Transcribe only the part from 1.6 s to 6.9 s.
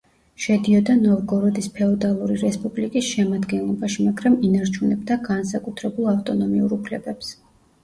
ფეოდალური რესპუბლიკის შემადგენლობაში, მაგრამ ინარჩუნებდა განსაკუთრებულ ავტონომიურ